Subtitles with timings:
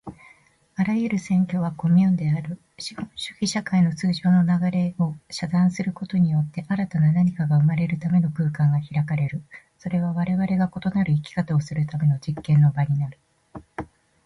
[0.77, 2.59] あらゆる占拠はコミューンである。
[2.79, 9.43] 資本主義社会の通常の流れを遮断することによって、新たな何かが生まれるための空間が開かれる。
[9.77, 13.19] それはわれわれが異なる生き方をするための実験の場になる。